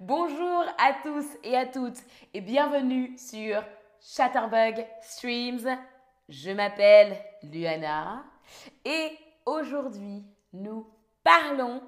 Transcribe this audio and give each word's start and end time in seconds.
Bonjour 0.00 0.64
à 0.78 0.94
tous 1.02 1.26
et 1.42 1.56
à 1.56 1.66
toutes 1.66 1.98
et 2.32 2.40
bienvenue 2.40 3.18
sur 3.18 3.62
Chatterbug 4.00 4.86
Streams. 5.02 5.78
Je 6.28 6.50
m'appelle 6.50 7.18
Luana 7.42 8.24
et 8.84 9.18
aujourd'hui 9.44 10.24
nous 10.52 10.88
parlons 11.22 11.82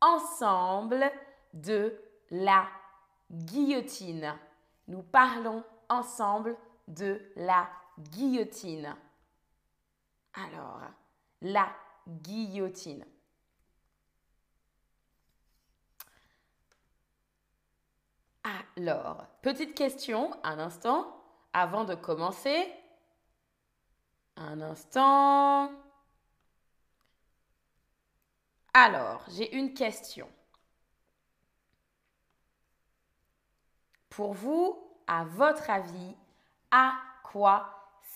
ensemble 0.00 1.10
de 1.52 1.96
la 2.30 2.66
guillotine. 3.30 4.34
Nous 4.88 5.02
parlons 5.02 5.62
ensemble 5.88 6.56
de 6.88 7.22
la 7.36 7.68
guillotine. 7.98 8.94
Alors, 10.34 10.82
la 11.40 11.68
guillotine. 12.06 13.04
Alors, 18.44 19.24
petite 19.40 19.74
question, 19.74 20.30
un 20.42 20.58
instant, 20.58 21.06
avant 21.52 21.84
de 21.84 21.94
commencer. 21.94 22.70
Un 24.36 24.60
instant. 24.60 25.70
Alors, 28.74 29.24
j'ai 29.30 29.56
une 29.56 29.72
question. 29.72 30.28
Pour 34.10 34.34
vous, 34.34 34.78
à 35.06 35.24
votre 35.24 35.70
avis, 35.70 36.16
à 36.70 36.94
quoi 37.22 37.68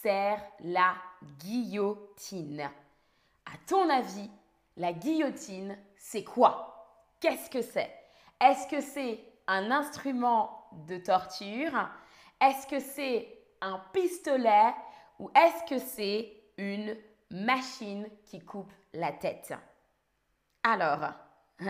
sert 0.03 0.43
la 0.61 0.95
guillotine? 1.39 2.71
À 3.47 3.57
ton 3.67 3.89
avis, 3.89 4.31
la 4.77 4.93
guillotine, 4.93 5.79
c'est 5.97 6.25
quoi? 6.25 7.15
Qu'est-ce 7.21 7.49
que 7.49 7.63
c'est? 7.63 7.93
Est-ce 8.41 8.69
que 8.69 8.81
c'est 8.81 9.25
un 9.49 9.71
instrument 9.73 10.69
de 10.87 10.99
torture 10.99 11.91
Est-ce 12.41 12.67
que 12.69 12.79
c'est 12.79 13.37
un 13.61 13.81
pistolet 13.93 14.73
ou 15.19 15.31
est-ce 15.35 15.75
que 15.75 15.81
c'est 15.81 16.33
une 16.59 16.97
machine 17.31 18.07
qui 18.27 18.39
coupe 18.39 18.73
la 18.93 19.11
tête? 19.11 19.53
Alors, 20.63 21.13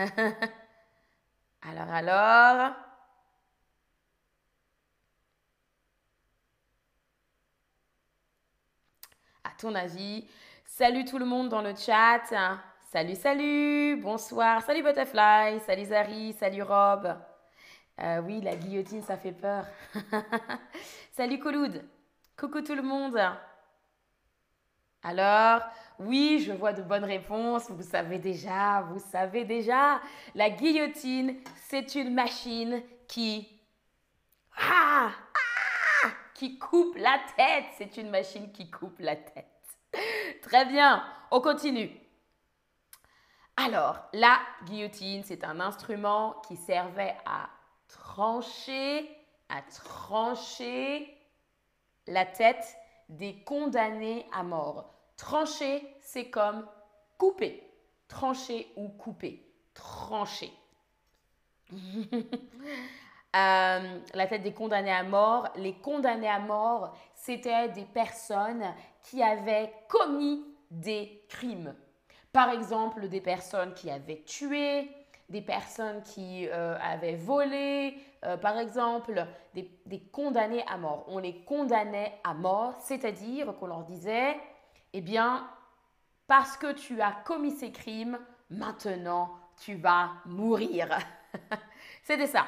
alors, 1.61 1.89
alors, 1.91 2.75
à 9.43 9.51
ton 9.57 9.73
avis. 9.73 10.27
Salut 10.65 11.05
tout 11.05 11.17
le 11.17 11.25
monde 11.25 11.49
dans 11.49 11.61
le 11.61 11.73
chat. 11.75 12.21
Salut, 12.91 13.15
salut, 13.15 13.99
bonsoir. 14.01 14.61
Salut 14.63 14.83
Butterfly, 14.83 15.59
salut 15.61 15.85
Zari, 15.85 16.33
salut 16.33 16.63
Rob. 16.63 17.15
Euh, 18.01 18.21
oui, 18.21 18.39
la 18.41 18.55
guillotine, 18.55 19.03
ça 19.03 19.17
fait 19.17 19.33
peur. 19.33 19.65
salut 21.11 21.39
Coloud. 21.39 21.83
Coucou 22.37 22.61
tout 22.61 22.75
le 22.75 22.81
monde. 22.81 23.19
Alors, 25.03 25.61
oui, 25.99 26.39
je 26.45 26.53
vois 26.53 26.71
de 26.71 26.81
bonnes 26.81 27.03
réponses. 27.03 27.69
Vous 27.69 27.83
savez 27.83 28.17
déjà, 28.19 28.81
vous 28.81 28.99
savez 28.99 29.43
déjà. 29.43 29.99
La 30.33 30.49
guillotine, 30.49 31.37
c'est 31.67 31.95
une 31.95 32.13
machine 32.13 32.81
qui... 33.07 33.47
Ah, 34.57 35.11
qui 36.33 36.57
coupe 36.57 36.95
la 36.95 37.19
tête. 37.35 37.65
C'est 37.77 37.97
une 37.97 38.09
machine 38.09 38.51
qui 38.53 38.71
coupe 38.71 38.99
la 38.99 39.17
tête. 39.17 39.45
Très 40.41 40.65
bien, 40.65 41.03
on 41.31 41.41
continue. 41.41 41.91
Alors, 43.57 43.99
la 44.13 44.39
guillotine, 44.65 45.23
c'est 45.25 45.43
un 45.43 45.59
instrument 45.59 46.41
qui 46.47 46.55
servait 46.55 47.17
à 47.25 47.49
trancher, 48.09 49.07
à 49.49 49.61
trancher 49.61 51.15
la 52.07 52.25
tête 52.25 52.75
des 53.07 53.35
condamnés 53.43 54.25
à 54.33 54.41
mort. 54.41 54.91
Trancher, 55.15 55.95
c'est 56.01 56.29
comme 56.29 56.65
couper. 57.19 57.63
Trancher 58.07 58.67
ou 58.75 58.89
couper. 58.89 59.45
Trancher. 59.73 60.51
Euh, 63.35 63.99
la 64.15 64.25
tête 64.25 64.41
des 64.41 64.53
condamnés 64.53 64.91
à 64.91 65.03
mort. 65.03 65.49
Les 65.55 65.75
condamnés 65.75 66.27
à 66.27 66.39
mort, 66.39 66.97
c'était 67.13 67.69
des 67.69 67.85
personnes 67.85 68.73
qui 69.03 69.21
avaient 69.21 69.71
commis 69.87 70.43
des 70.71 71.23
crimes. 71.29 71.75
Par 72.33 72.49
exemple, 72.49 73.07
des 73.07 73.21
personnes 73.21 73.75
qui 73.75 73.91
avaient 73.91 74.23
tué, 74.23 74.89
des 75.29 75.41
personnes 75.41 76.01
qui 76.01 76.47
euh, 76.49 76.75
avaient 76.81 77.15
volé, 77.15 77.95
euh, 78.25 78.37
par 78.37 78.57
exemple, 78.57 79.25
des, 79.53 79.71
des, 79.85 80.01
condamnés 80.01 80.65
à 80.67 80.77
mort. 80.77 81.05
On 81.07 81.19
les 81.19 81.43
condamnait 81.43 82.19
à 82.23 82.33
mort, 82.33 82.75
c'est-à-dire 82.79 83.55
qu'on 83.57 83.67
leur 83.67 83.83
disait, 83.83 84.37
eh 84.93 85.01
bien, 85.01 85.49
parce 86.27 86.57
que 86.57 86.73
tu 86.73 87.01
as 87.01 87.11
commis 87.11 87.51
ces 87.51 87.71
crimes, 87.71 88.19
maintenant 88.49 89.39
tu 89.63 89.75
vas 89.75 90.11
mourir. 90.25 90.87
C'était 92.03 92.27
ça. 92.27 92.45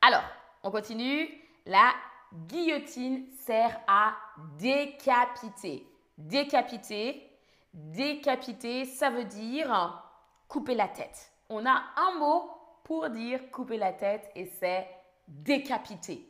Alors, 0.00 0.24
on 0.62 0.70
continue. 0.70 1.28
La 1.66 1.92
guillotine 2.32 3.26
sert 3.32 3.80
à 3.86 4.14
décapiter. 4.58 5.86
Décapiter, 6.16 7.30
décapiter, 7.72 8.84
ça 8.84 9.10
veut 9.10 9.24
dire 9.24 10.02
couper 10.48 10.74
la 10.74 10.88
tête. 10.88 11.32
On 11.48 11.64
a 11.64 11.82
un 11.96 12.18
mot 12.18 12.50
pour 12.88 13.10
dire 13.10 13.50
couper 13.50 13.76
la 13.76 13.92
tête 13.92 14.30
et 14.34 14.46
c'est 14.46 14.88
décapiter. 15.26 16.26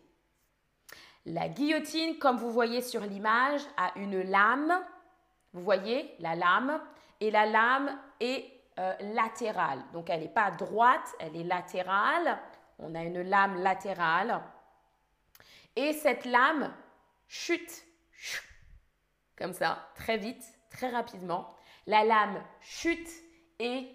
La 1.24 1.48
guillotine, 1.48 2.18
comme 2.18 2.36
vous 2.36 2.50
voyez 2.50 2.82
sur 2.82 3.02
l'image, 3.02 3.60
a 3.76 3.92
une 3.94 4.22
lame. 4.22 4.84
Vous 5.52 5.62
voyez 5.62 6.12
la 6.18 6.34
lame? 6.34 6.82
Et 7.20 7.30
la 7.30 7.46
lame 7.46 7.96
est 8.18 8.44
euh, 8.80 8.92
latérale. 9.14 9.84
Donc 9.92 10.10
elle 10.10 10.22
n'est 10.22 10.28
pas 10.28 10.50
droite, 10.50 11.14
elle 11.20 11.36
est 11.36 11.44
latérale. 11.44 12.40
On 12.80 12.92
a 12.96 13.04
une 13.04 13.22
lame 13.22 13.62
latérale. 13.62 14.42
Et 15.76 15.92
cette 15.92 16.24
lame 16.24 16.74
chute, 17.28 17.84
comme 19.36 19.52
ça, 19.52 19.90
très 19.94 20.16
vite, 20.16 20.42
très 20.70 20.88
rapidement. 20.88 21.54
La 21.86 22.02
lame 22.02 22.42
chute 22.60 23.10
et 23.60 23.88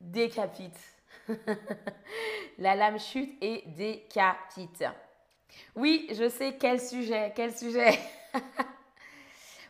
décapite. 0.00 0.95
la 2.58 2.74
lame 2.74 2.98
chute 2.98 3.36
et 3.40 3.64
décapite. 3.76 4.84
Oui, 5.74 6.08
je 6.10 6.28
sais 6.28 6.56
quel 6.58 6.80
sujet, 6.80 7.32
quel 7.34 7.54
sujet. 7.54 7.98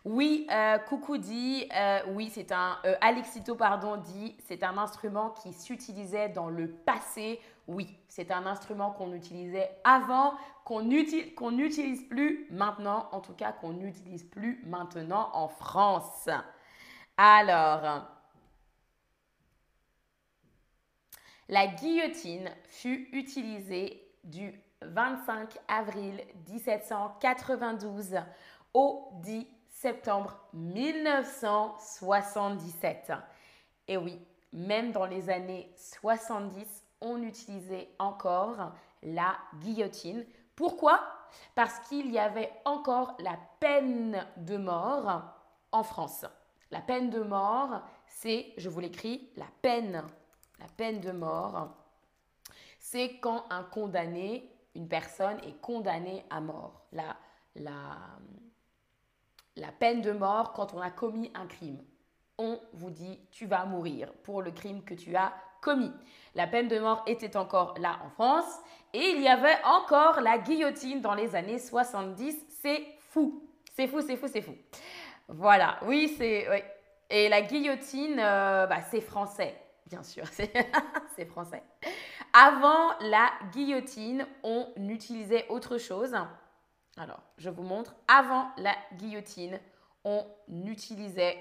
Oui, 0.06 0.47
euh, 0.53 0.78
Coucou 0.78 1.19
dit, 1.19 1.69
euh, 1.75 1.99
oui, 2.11 2.31
c'est 2.33 2.53
un, 2.53 2.78
euh, 2.84 2.94
Alexito, 3.00 3.56
pardon, 3.56 3.97
dit, 3.97 4.37
c'est 4.44 4.62
un 4.62 4.78
instrument 4.78 5.31
qui 5.31 5.53
s'utilisait 5.53 6.28
dans 6.28 6.49
le 6.49 6.69
passé. 6.69 7.41
Oui, 7.67 7.99
c'est 8.06 8.31
un 8.31 8.47
instrument 8.47 8.93
qu'on 8.93 9.12
utilisait 9.12 9.69
avant, 9.83 10.34
qu'on 10.65 10.83
n'utilise 10.83 12.05
plus 12.05 12.47
maintenant, 12.53 13.09
en 13.11 13.19
tout 13.19 13.33
cas 13.33 13.50
qu'on 13.50 13.73
n'utilise 13.73 14.23
plus 14.23 14.62
maintenant 14.65 15.28
en 15.33 15.49
France. 15.49 16.28
Alors, 17.17 18.06
la 21.49 21.69
guillotine 21.69 22.51
fut 22.69 23.09
utilisée 23.12 24.03
du 24.25 24.61
25 24.83 25.57
avril 25.69 26.21
1792 26.49 28.17
au 28.75 29.09
10 29.23 29.47
septembre 29.69 30.37
1977. 30.53 33.12
Et 33.89 33.97
oui, 33.97 34.20
même 34.53 34.93
dans 34.93 35.06
les 35.06 35.31
années 35.31 35.73
70, 35.76 36.67
on 37.00 37.23
utilisait 37.23 37.88
encore 37.99 38.73
la 39.03 39.37
guillotine. 39.61 40.26
Pourquoi? 40.55 41.00
Parce 41.55 41.79
qu'il 41.88 42.11
y 42.11 42.19
avait 42.19 42.53
encore 42.65 43.17
la 43.20 43.38
peine 43.61 44.26
de 44.38 44.56
mort 44.56 45.23
en 45.73 45.82
France. 45.82 46.25
La 46.70 46.81
peine 46.81 47.11
de 47.11 47.20
mort, 47.20 47.82
c'est, 48.06 48.53
je 48.56 48.69
vous 48.69 48.81
l'écris, 48.81 49.31
la 49.37 49.47
peine. 49.62 50.03
La 50.58 50.67
peine 50.76 51.00
de 51.00 51.12
mort, 51.12 51.76
c'est 52.79 53.19
quand 53.19 53.44
un 53.50 53.62
condamné, 53.62 54.50
une 54.75 54.88
personne 54.88 55.38
est 55.41 55.61
condamnée 55.61 56.25
à 56.31 56.41
mort. 56.41 56.87
La, 56.93 57.17
peine 59.79 60.03
de 60.03 60.12
mort 60.12 60.53
quand 60.53 60.75
on 60.75 60.81
a 60.81 60.91
commis 60.91 61.31
un 61.35 61.47
crime. 61.47 61.82
On 62.38 62.61
vous 62.75 62.91
dit 62.91 63.19
tu 63.31 63.47
vas 63.47 63.64
mourir 63.64 64.12
pour 64.23 64.43
le 64.43 64.50
crime 64.50 64.85
que 64.85 64.94
tu 64.94 65.17
as 65.17 65.32
commis. 65.61 65.93
La 66.35 66.47
peine 66.47 66.69
de 66.69 66.79
mort 66.79 67.03
était 67.06 67.37
encore 67.37 67.75
là 67.79 67.99
en 68.05 68.11
France 68.11 68.61
et 68.93 69.11
il 69.11 69.23
y 69.23 69.29
avait 69.29 69.56
encore 69.64 70.20
la 70.20 70.38
guillotine 70.38 71.00
dans 71.00 71.14
les 71.14 71.35
années 71.35 71.58
70. 71.58 72.37
C'est 72.62 72.85
fou. 73.11 73.43
C'est 73.75 73.88
fou, 73.88 74.00
c'est 74.00 74.17
fou, 74.17 74.26
c'est 74.29 74.43
fou. 74.43 74.55
Voilà, 75.29 75.79
oui, 75.82 76.14
c'est... 76.17 76.47
Et 77.11 77.29
la 77.29 77.43
guillotine, 77.43 78.19
euh, 78.19 78.67
bah, 78.67 78.81
c'est 78.91 79.00
français. 79.00 79.55
Bien 79.87 80.03
sûr, 80.03 80.25
c'est 81.17 81.27
français. 81.27 81.62
Avant 82.33 82.91
la 83.00 83.31
guillotine, 83.53 84.27
on 84.43 84.69
utilisait 84.77 85.47
autre 85.49 85.79
chose. 85.79 86.15
Alors, 86.99 87.23
je 87.38 87.50
vous 87.50 87.62
montre. 87.62 87.94
Avant 88.09 88.49
la 88.59 88.75
guillotine, 88.94 89.61
on 90.05 90.25
utilisait 90.67 91.37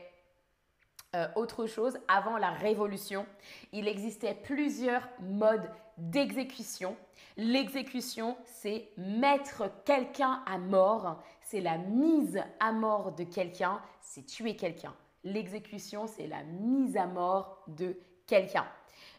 euh, 1.15 1.27
autre 1.35 1.65
chose. 1.65 1.97
Avant 2.07 2.37
la 2.37 2.51
Révolution, 2.51 3.25
il 3.71 3.87
existait 3.87 4.35
plusieurs 4.35 5.07
modes 5.21 5.69
d'exécution. 5.97 6.97
L'exécution, 7.37 8.37
c'est 8.45 8.89
mettre 8.97 9.69
quelqu'un 9.85 10.43
à 10.45 10.57
mort. 10.57 11.23
C'est 11.41 11.61
la 11.61 11.77
mise 11.77 12.41
à 12.59 12.71
mort 12.71 13.13
de 13.13 13.23
quelqu'un. 13.23 13.81
C'est 14.01 14.25
tuer 14.25 14.55
quelqu'un. 14.55 14.93
L'exécution, 15.23 16.07
c'est 16.07 16.27
la 16.27 16.43
mise 16.43 16.97
à 16.97 17.07
mort 17.07 17.63
de 17.67 17.97
quelqu'un. 18.27 18.65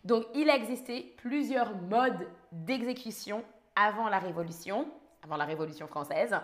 Donc, 0.05 0.25
il 0.35 0.49
existait 0.49 1.15
plusieurs 1.17 1.75
modes 1.77 2.29
d'exécution 2.53 3.45
avant 3.75 4.09
la 4.09 4.19
Révolution, 4.19 4.89
avant 5.23 5.37
la 5.37 5.45
Révolution 5.45 5.87
française. 5.87 6.35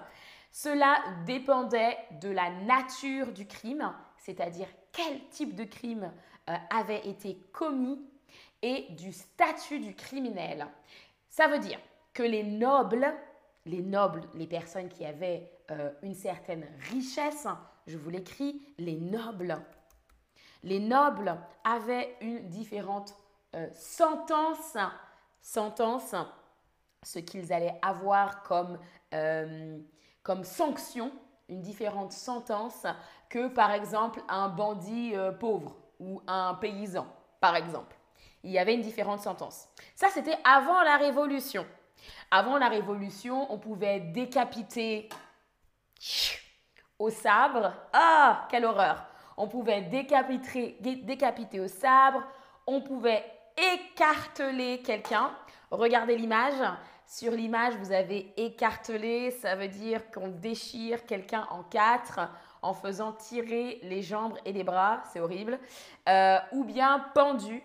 Cela 0.50 0.98
dépendait 1.26 1.96
de 2.20 2.28
la 2.28 2.50
nature 2.50 3.32
du 3.32 3.46
crime, 3.46 3.92
c'est-à-dire 4.18 4.68
quel 4.92 5.28
type 5.30 5.54
de 5.54 5.64
crime 5.64 6.12
euh, 6.50 6.54
avait 6.70 7.08
été 7.08 7.38
commis 7.52 7.98
et 8.60 8.86
du 8.90 9.12
statut 9.12 9.80
du 9.80 9.94
criminel. 9.94 10.66
Ça 11.28 11.48
veut 11.48 11.58
dire 11.58 11.78
que 12.12 12.22
les 12.22 12.42
nobles, 12.42 13.14
les 13.64 13.80
nobles, 13.80 14.22
les 14.34 14.46
personnes 14.46 14.88
qui 14.88 15.04
avaient 15.04 15.50
euh, 15.70 15.90
une 16.02 16.14
certaine 16.14 16.66
richesse, 16.90 17.46
je 17.86 17.96
vous 17.96 18.10
l'écris, 18.10 18.60
les 18.78 18.96
nobles, 18.96 19.58
les 20.62 20.80
nobles 20.80 21.36
avaient 21.64 22.16
une 22.20 22.48
différente 22.48 23.14
euh, 23.54 23.68
sentence, 23.72 24.76
sentence, 25.40 26.14
ce 27.02 27.18
qu'ils 27.18 27.52
allaient 27.52 27.78
avoir 27.82 28.42
comme, 28.42 28.78
comme 30.22 30.44
sanction 30.44 31.12
une 31.52 31.60
différente 31.60 32.12
sentence 32.12 32.86
que 33.28 33.48
par 33.48 33.72
exemple 33.72 34.22
un 34.28 34.48
bandit 34.48 35.14
euh, 35.14 35.32
pauvre 35.32 35.76
ou 36.00 36.22
un 36.26 36.54
paysan, 36.54 37.06
par 37.40 37.56
exemple. 37.56 37.96
Il 38.42 38.50
y 38.50 38.58
avait 38.58 38.74
une 38.74 38.82
différente 38.82 39.20
sentence. 39.20 39.68
Ça, 39.94 40.08
c'était 40.12 40.36
avant 40.44 40.82
la 40.82 40.96
Révolution. 40.96 41.64
Avant 42.30 42.58
la 42.58 42.68
Révolution, 42.68 43.52
on 43.52 43.58
pouvait 43.58 44.00
décapiter 44.00 45.08
au 46.98 47.08
sabre. 47.08 47.72
Ah, 47.92 48.48
quelle 48.50 48.64
horreur 48.64 49.06
On 49.42 49.48
pouvait 49.48 49.80
décapiter, 49.80 51.58
au 51.58 51.66
sabre. 51.66 52.22
On 52.64 52.80
pouvait 52.80 53.24
écarteler 53.56 54.80
quelqu'un. 54.82 55.32
Regardez 55.72 56.16
l'image. 56.16 56.54
Sur 57.08 57.32
l'image, 57.32 57.74
vous 57.74 57.90
avez 57.90 58.32
écartelé, 58.36 59.32
ça 59.32 59.56
veut 59.56 59.66
dire 59.66 60.12
qu'on 60.12 60.28
déchire 60.28 61.04
quelqu'un 61.06 61.48
en 61.50 61.64
quatre 61.64 62.20
en 62.62 62.72
faisant 62.72 63.14
tirer 63.14 63.80
les 63.82 64.00
jambes 64.00 64.38
et 64.44 64.52
les 64.52 64.62
bras, 64.62 65.02
c'est 65.12 65.18
horrible. 65.18 65.58
Euh, 66.08 66.38
ou 66.52 66.62
bien 66.62 67.00
pendu. 67.12 67.64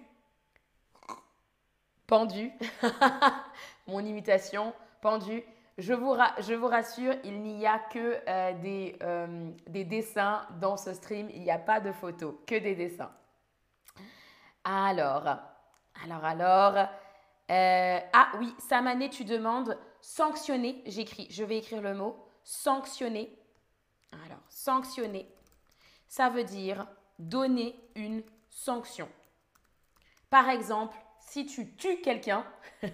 Pendu. 2.07 2.51
Mon 3.87 3.99
imitation, 3.99 4.73
pendu. 4.99 5.43
Je 5.77 5.93
vous, 5.93 6.67
rassure, 6.67 7.13
il 7.23 7.41
n'y 7.43 7.67
a 7.67 7.77
que 7.77 8.19
euh, 8.27 8.53
des, 8.61 8.97
euh, 9.03 9.51
des 9.67 9.83
dessins 9.83 10.47
dans 10.59 10.75
ce 10.75 10.93
stream, 10.93 11.29
il 11.29 11.43
n'y 11.43 11.51
a 11.51 11.59
pas 11.59 11.79
de 11.79 11.91
photos, 11.91 12.33
que 12.47 12.55
des 12.55 12.73
dessins. 12.73 13.11
Alors, 14.63 15.27
alors, 16.03 16.25
alors, 16.25 16.87
euh, 17.51 17.99
ah 18.11 18.31
oui, 18.39 18.53
Samané, 18.57 19.09
tu 19.09 19.23
demandes 19.23 19.77
sanctionner. 20.01 20.81
J'écris, 20.87 21.27
je 21.29 21.43
vais 21.43 21.57
écrire 21.57 21.81
le 21.81 21.93
mot 21.93 22.27
sanctionner. 22.43 23.37
Alors, 24.11 24.41
sanctionner, 24.49 25.29
ça 26.07 26.29
veut 26.29 26.43
dire 26.43 26.87
donner 27.19 27.79
une 27.95 28.23
sanction. 28.49 29.07
Par 30.31 30.49
exemple, 30.49 30.97
si 31.19 31.45
tu 31.45 31.75
tues 31.75 32.01
quelqu'un, 32.01 32.45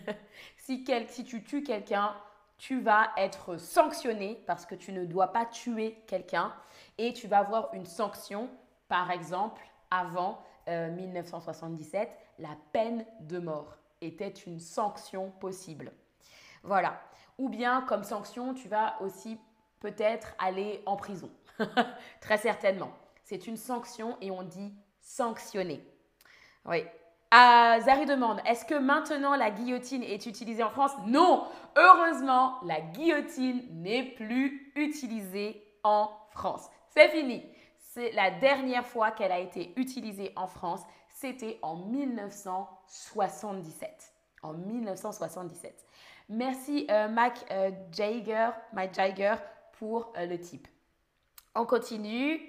si, 0.57 0.85
si 1.07 1.23
tu 1.23 1.43
tues 1.43 1.63
quelqu'un, 1.63 2.13
tu 2.57 2.81
vas 2.81 3.11
être 3.17 3.57
sanctionné 3.57 4.43
parce 4.47 4.65
que 4.65 4.75
tu 4.75 4.93
ne 4.93 5.05
dois 5.05 5.33
pas 5.33 5.45
tuer 5.45 6.03
quelqu'un 6.07 6.53
et 6.97 7.13
tu 7.13 7.27
vas 7.27 7.39
avoir 7.39 7.73
une 7.73 7.85
sanction, 7.85 8.49
par 8.87 9.11
exemple, 9.11 9.61
avant 9.91 10.41
1977, 10.67 12.09
euh, 12.09 12.13
la 12.39 12.57
peine 12.71 13.05
de 13.21 13.39
mort 13.39 13.77
était 14.01 14.29
une 14.29 14.59
sanction 14.59 15.31
possible. 15.31 15.91
Voilà. 16.63 17.01
Ou 17.37 17.49
bien 17.49 17.81
comme 17.81 18.03
sanction, 18.03 18.53
tu 18.53 18.67
vas 18.67 18.95
aussi 19.01 19.37
peut-être 19.79 20.35
aller 20.39 20.81
en 20.85 20.95
prison. 20.95 21.29
Très 22.21 22.37
certainement. 22.37 22.91
C'est 23.23 23.47
une 23.47 23.57
sanction 23.57 24.17
et 24.21 24.31
on 24.31 24.43
dit 24.43 24.73
sanctionner. 25.01 25.85
Oui. 26.65 26.83
Zari 27.33 28.05
demande, 28.05 28.41
est-ce 28.45 28.65
que 28.65 28.75
maintenant 28.75 29.35
la 29.35 29.49
guillotine 29.49 30.03
est 30.03 30.25
utilisée 30.25 30.63
en 30.63 30.69
France? 30.69 30.91
Non, 31.07 31.45
heureusement, 31.75 32.57
la 32.63 32.81
guillotine 32.81 33.63
n'est 33.71 34.03
plus 34.03 34.71
utilisée 34.75 35.63
en 35.83 36.09
France. 36.31 36.69
C'est 36.89 37.09
fini. 37.09 37.43
C'est 37.79 38.11
la 38.11 38.31
dernière 38.31 38.85
fois 38.85 39.11
qu'elle 39.11 39.31
a 39.31 39.39
été 39.39 39.73
utilisée 39.77 40.33
en 40.35 40.47
France 40.47 40.81
c'était 41.23 41.57
en 41.61 41.77
1977. 41.77 44.13
En 44.41 44.53
1977. 44.53 45.87
Merci 46.27 46.85
euh, 46.91 47.07
Mac 47.07 47.45
euh, 47.49 47.71
Jager, 47.93 48.49
Mike 48.73 48.93
Jager 48.93 49.35
pour 49.79 50.11
euh, 50.17 50.25
le 50.25 50.37
type. 50.37 50.67
On 51.55 51.65
continue. 51.65 52.41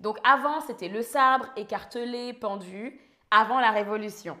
Donc 0.00 0.18
avant, 0.24 0.60
c'était 0.62 0.88
le 0.88 1.02
sabre 1.02 1.46
écartelé, 1.54 2.32
pendu, 2.32 3.00
avant 3.32 3.58
la 3.60 3.70
Révolution. 3.70 4.38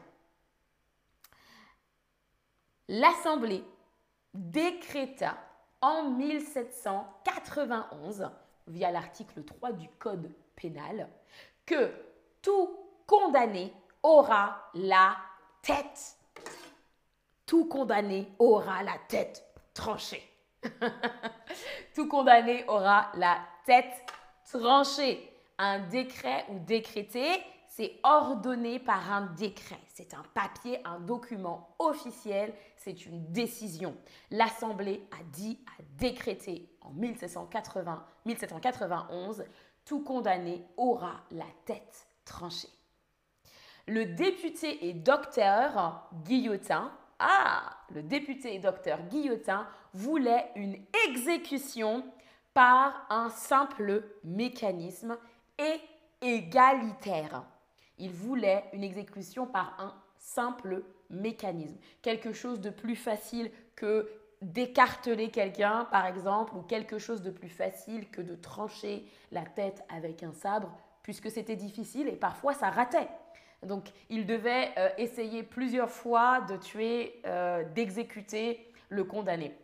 L'Assemblée 2.88 3.64
décréta 4.34 5.38
en 5.80 6.10
1791, 6.10 8.28
via 8.66 8.90
l'article 8.90 9.44
3 9.44 9.72
du 9.72 9.88
Code 9.98 10.30
pénal, 10.54 11.08
que 11.64 11.90
tout 12.42 12.78
condamné 13.06 13.72
aura 14.02 14.68
la 14.74 15.16
tête. 15.62 16.18
Tout 17.46 17.64
condamné 17.64 18.30
aura 18.38 18.82
la 18.82 18.98
tête 19.08 19.42
tranchée. 19.72 20.28
Tout 21.94 22.08
condamné 22.08 22.66
aura 22.68 23.10
la 23.14 23.38
tête 23.64 24.04
tranchée. 24.44 25.30
Un 25.58 25.80
décret 25.80 26.46
ou 26.50 26.60
décrété, 26.60 27.42
c'est 27.74 27.98
ordonné 28.02 28.78
par 28.78 29.10
un 29.10 29.22
décret. 29.34 29.80
C'est 29.94 30.12
un 30.12 30.22
papier, 30.34 30.78
un 30.84 31.00
document 31.00 31.74
officiel, 31.78 32.52
c'est 32.76 33.06
une 33.06 33.32
décision. 33.32 33.96
L'Assemblée 34.30 35.06
a 35.10 35.22
dit, 35.32 35.58
a 35.78 35.82
décrété 35.98 36.68
en 36.82 36.90
1780, 36.90 38.04
1791, 38.26 39.44
tout 39.86 40.04
condamné 40.04 40.66
aura 40.76 41.22
la 41.30 41.46
tête 41.64 42.06
tranchée. 42.26 42.68
Le 43.88 44.04
député 44.04 44.86
et 44.88 44.92
docteur 44.92 46.08
Guillotin, 46.24 46.92
ah, 47.18 47.62
le 47.94 48.02
député 48.02 48.54
et 48.54 48.58
docteur 48.58 49.00
Guillotin 49.08 49.66
voulait 49.94 50.50
une 50.56 50.76
exécution 51.08 52.04
par 52.52 53.06
un 53.08 53.30
simple 53.30 54.04
mécanisme 54.24 55.16
et 55.58 55.80
égalitaire. 56.20 57.44
Il 57.98 58.10
voulait 58.10 58.64
une 58.72 58.84
exécution 58.84 59.46
par 59.46 59.76
un 59.78 59.94
simple 60.18 60.82
mécanisme, 61.10 61.76
quelque 62.00 62.32
chose 62.32 62.60
de 62.60 62.70
plus 62.70 62.96
facile 62.96 63.50
que 63.76 64.08
d'écarteler 64.40 65.30
quelqu'un, 65.30 65.86
par 65.90 66.06
exemple, 66.06 66.54
ou 66.56 66.62
quelque 66.62 66.98
chose 66.98 67.22
de 67.22 67.30
plus 67.30 67.48
facile 67.48 68.08
que 68.10 68.20
de 68.20 68.34
trancher 68.34 69.06
la 69.30 69.42
tête 69.42 69.84
avec 69.88 70.22
un 70.22 70.32
sabre, 70.32 70.76
puisque 71.02 71.30
c'était 71.30 71.56
difficile 71.56 72.08
et 72.08 72.16
parfois 72.16 72.54
ça 72.54 72.70
ratait. 72.70 73.08
Donc, 73.62 73.92
il 74.10 74.26
devait 74.26 74.70
euh, 74.76 74.88
essayer 74.98 75.44
plusieurs 75.44 75.90
fois 75.90 76.40
de 76.40 76.56
tuer, 76.56 77.20
euh, 77.26 77.62
d'exécuter 77.74 78.72
le 78.88 79.04
condamné. 79.04 79.56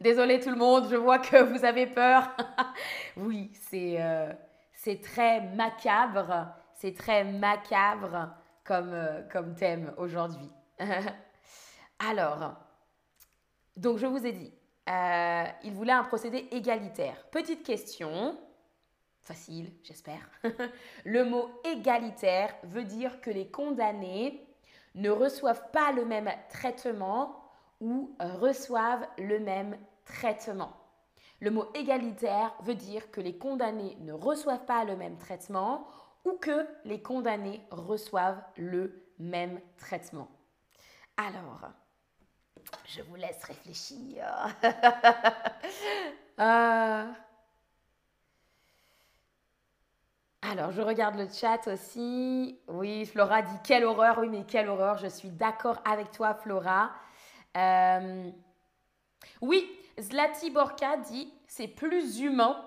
Désolé 0.00 0.38
tout 0.38 0.50
le 0.50 0.56
monde, 0.56 0.88
je 0.90 0.96
vois 0.96 1.18
que 1.18 1.42
vous 1.42 1.64
avez 1.64 1.86
peur. 1.86 2.36
oui, 3.16 3.50
euh, 3.72 4.32
c'est 4.74 5.00
très 5.00 5.40
macabre. 5.40 6.48
C'est 6.80 6.94
très 6.94 7.24
macabre 7.24 8.28
comme, 8.62 8.96
comme 9.32 9.56
thème 9.56 9.92
aujourd'hui. 9.96 10.48
Alors, 11.98 12.54
donc 13.76 13.98
je 13.98 14.06
vous 14.06 14.24
ai 14.24 14.30
dit, 14.30 14.54
il 14.86 15.72
voulait 15.74 15.92
un 15.92 16.04
procédé 16.04 16.46
égalitaire. 16.52 17.26
Petite 17.32 17.64
question. 17.64 18.38
Facile, 19.22 19.72
j'espère. 19.82 20.30
le 21.04 21.24
mot 21.24 21.50
égalitaire 21.64 22.54
veut 22.62 22.84
dire 22.84 23.20
que 23.20 23.30
les 23.30 23.50
condamnés 23.50 24.46
ne 24.94 25.10
reçoivent 25.10 25.72
pas 25.72 25.90
le 25.90 26.04
même 26.04 26.30
traitement 26.48 27.42
ou 27.80 28.14
reçoivent 28.20 29.08
le 29.18 29.40
même 29.40 29.76
traitement. 30.04 30.76
Le 31.40 31.50
mot 31.50 31.66
égalitaire 31.74 32.54
veut 32.62 32.76
dire 32.76 33.10
que 33.10 33.20
les 33.20 33.36
condamnés 33.36 33.96
ne 33.98 34.12
reçoivent 34.12 34.64
pas 34.64 34.84
le 34.84 34.94
même 34.94 35.18
traitement 35.18 35.88
que 36.36 36.66
les 36.84 37.00
condamnés 37.00 37.62
reçoivent 37.70 38.42
le 38.56 39.04
même 39.18 39.60
traitement. 39.76 40.28
Alors, 41.16 41.70
je 42.86 43.02
vous 43.02 43.16
laisse 43.16 43.42
réfléchir. 43.44 44.24
Euh, 46.40 47.04
alors, 50.40 50.70
je 50.70 50.80
regarde 50.80 51.16
le 51.16 51.26
chat 51.28 51.66
aussi. 51.66 52.60
Oui, 52.68 53.04
Flora 53.06 53.42
dit 53.42 53.56
quelle 53.64 53.84
horreur. 53.84 54.18
Oui, 54.18 54.28
mais 54.28 54.44
quelle 54.44 54.68
horreur. 54.68 54.98
Je 54.98 55.08
suis 55.08 55.30
d'accord 55.30 55.82
avec 55.84 56.12
toi, 56.12 56.34
Flora. 56.34 56.92
Euh, 57.56 58.30
oui, 59.40 59.68
Zlati 60.00 60.50
Borka 60.50 60.96
dit 60.98 61.32
c'est 61.48 61.66
plus 61.66 62.20
humain 62.20 62.64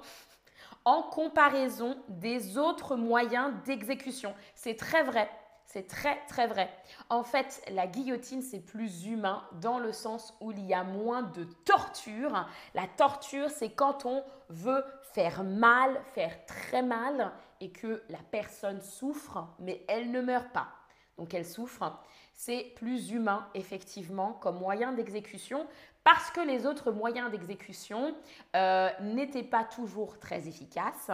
en 0.85 1.03
comparaison 1.03 1.97
des 2.09 2.57
autres 2.57 2.95
moyens 2.95 3.53
d'exécution. 3.65 4.33
C'est 4.55 4.75
très 4.75 5.03
vrai. 5.03 5.29
C'est 5.65 5.87
très 5.87 6.19
très 6.27 6.47
vrai. 6.47 6.69
En 7.09 7.23
fait, 7.23 7.63
la 7.71 7.87
guillotine, 7.87 8.41
c'est 8.41 8.59
plus 8.59 9.05
humain 9.05 9.41
dans 9.61 9.79
le 9.79 9.93
sens 9.93 10.33
où 10.41 10.51
il 10.51 10.65
y 10.65 10.73
a 10.73 10.83
moins 10.83 11.21
de 11.21 11.45
torture. 11.63 12.45
La 12.73 12.87
torture, 12.87 13.49
c'est 13.49 13.69
quand 13.69 14.05
on 14.05 14.21
veut 14.49 14.83
faire 15.13 15.45
mal, 15.45 16.01
faire 16.13 16.45
très 16.45 16.81
mal, 16.81 17.31
et 17.61 17.71
que 17.71 18.03
la 18.09 18.17
personne 18.31 18.81
souffre, 18.81 19.47
mais 19.59 19.85
elle 19.87 20.11
ne 20.11 20.19
meurt 20.19 20.51
pas. 20.51 20.67
Donc 21.17 21.33
elle 21.33 21.45
souffre. 21.45 22.01
C'est 22.33 22.73
plus 22.75 23.11
humain, 23.11 23.47
effectivement, 23.53 24.33
comme 24.33 24.57
moyen 24.57 24.91
d'exécution, 24.91 25.67
parce 26.03 26.31
que 26.31 26.41
les 26.41 26.65
autres 26.65 26.91
moyens 26.91 27.29
d'exécution 27.29 28.15
euh, 28.55 28.89
n'étaient 29.01 29.43
pas 29.43 29.63
toujours 29.63 30.19
très 30.19 30.47
efficaces 30.47 31.11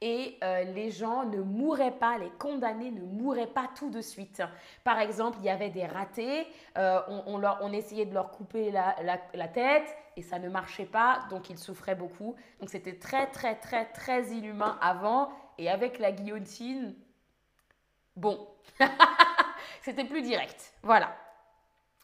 et 0.00 0.36
euh, 0.42 0.64
les 0.64 0.90
gens 0.90 1.24
ne 1.24 1.40
mouraient 1.40 1.96
pas, 1.98 2.18
les 2.18 2.30
condamnés 2.30 2.90
ne 2.90 3.02
mouraient 3.02 3.46
pas 3.46 3.68
tout 3.76 3.88
de 3.88 4.00
suite. 4.00 4.42
Par 4.82 4.98
exemple, 4.98 5.38
il 5.40 5.46
y 5.46 5.50
avait 5.50 5.70
des 5.70 5.86
ratés, 5.86 6.46
euh, 6.76 7.00
on, 7.08 7.72
essayait 7.72 8.06
de 8.06 8.14
leur 8.14 8.30
couper 8.32 8.70
la, 8.70 8.96
la, 9.34 9.48
tête 9.48 9.96
et 10.16 10.22
ça 10.22 10.38
ne 10.38 10.48
marchait 10.48 10.86
pas, 10.86 11.20
donc 11.30 11.50
ils 11.50 11.58
souffraient 11.58 11.94
beaucoup. 11.94 12.34
Donc 12.58 12.70
c'était 12.70 12.98
très 12.98 13.26
très 13.28 13.54
très 13.54 13.86
très 13.86 14.24
inhumain 14.28 14.76
avant 14.80 15.28
et 15.58 15.70
avec 15.70 15.98
la 15.98 16.10
guillotine, 16.10 16.96
bon, 18.16 18.48
c'était 19.82 20.04
plus 20.04 20.22
direct. 20.22 20.74
Voilà. 20.82 21.14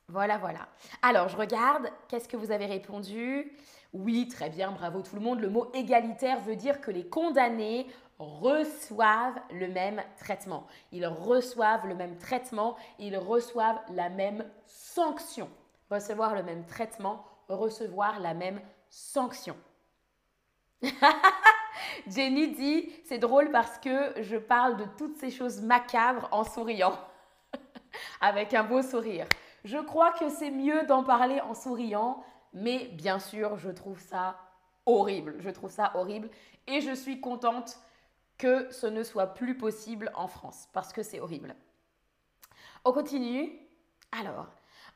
Voilà, 0.09 0.39
voilà. 0.39 0.69
Alors, 1.01 1.29
je 1.29 1.37
regarde, 1.37 1.89
qu'est-ce 2.09 2.29
que 2.29 2.37
vous 2.37 2.51
avez 2.51 2.67
répondu? 2.67 3.53
Oui, 3.93 4.29
très 4.29 4.51
bien, 4.51 4.73
bravo 4.73 5.03
tout 5.03 5.17
le 5.17 5.23
monde. 5.23 5.41
Le 5.41 5.51
mot 5.51 5.71
égalitaire 5.75 6.41
veut 6.41 6.57
dire 6.57 6.81
que 6.81 6.91
les 6.91 7.07
condamnés 7.07 7.87
reçoivent 8.19 9.41
le 9.51 9.69
même 9.69 10.03
traitement. 10.17 10.67
Ils 10.93 11.07
reçoivent 11.07 11.87
le 11.87 11.95
même 11.95 12.17
traitement, 12.19 12.77
ils 12.99 13.17
reçoivent 13.17 13.81
la 13.91 14.09
même 14.09 14.45
sanction. 14.67 15.49
Recevoir 15.91 16.35
le 16.35 16.43
même 16.43 16.65
traitement, 16.65 17.25
recevoir 17.49 18.21
la 18.21 18.35
même 18.35 18.61
sanction. 18.89 19.57
Jenny 22.07 22.53
dit, 22.53 22.93
c'est 23.05 23.19
drôle 23.19 23.51
parce 23.51 23.79
que 23.79 24.23
je 24.23 24.37
parle 24.37 24.77
de 24.77 24.85
toutes 24.97 25.17
ces 25.17 25.31
choses 25.31 25.61
macabres 25.61 26.29
en 26.33 26.45
souriant, 26.45 26.99
avec 28.21 28.55
un 28.55 28.65
beau 28.65 28.83
sourire. 28.83 29.27
Je 29.65 29.79
crois 29.79 30.13
que 30.13 30.29
c'est 30.29 30.51
mieux 30.51 30.85
d'en 30.87 31.05
parler 31.05 31.41
en 31.41 31.55
souriant, 31.55 32.25
mais 32.53 32.89
bien 32.89 33.19
sûr, 33.19 33.59
je 33.59 33.71
trouve 33.71 34.01
ça 34.01 34.37
horrible. 34.87 35.37
Je 35.39 35.51
trouve 35.51 35.71
ça 35.71 35.93
horrible 35.95 36.31
et 36.67 36.81
je 36.81 36.93
suis 36.93 37.21
contente 37.21 37.79
que 38.39 38.71
ce 38.73 38.87
ne 38.87 39.05
soit 39.05 39.35
plus 39.35 39.57
possible 39.57 40.11
en 40.15 40.27
France 40.27 40.69
parce 40.73 40.93
que 40.93 41.03
c'est 41.03 41.21
horrible. 41.21 41.55
On 42.85 42.93
continue. 42.93 43.53
Alors, 44.11 44.49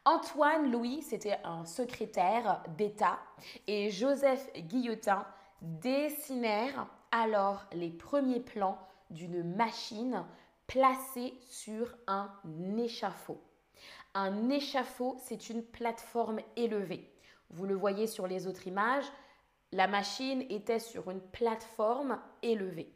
Antoine 0.05 0.71
Louis, 0.71 1.03
c'était 1.03 1.39
un 1.45 1.65
secrétaire 1.65 2.63
d'État 2.77 3.19
et 3.67 3.91
Joseph 3.91 4.53
Guillotin 4.55 5.25
dessinèrent 5.63 6.89
alors 7.13 7.67
les 7.73 7.91
premiers 7.91 8.41
plans 8.41 8.79
d'une 9.11 9.43
machine 9.43 10.25
placée 10.67 11.35
sur 11.49 11.97
un 12.09 12.31
échafaud. 12.77 13.41
Un 14.19 14.49
échafaud, 14.49 15.15
c'est 15.19 15.51
une 15.51 15.63
plateforme 15.63 16.41
élevée. 16.57 17.13
Vous 17.51 17.67
le 17.67 17.75
voyez 17.75 18.07
sur 18.07 18.27
les 18.27 18.47
autres 18.47 18.67
images, 18.67 19.05
la 19.73 19.89
machine 19.89 20.43
était 20.49 20.79
sur 20.79 21.11
une 21.11 21.21
plateforme 21.21 22.19
élevée. 22.41 22.91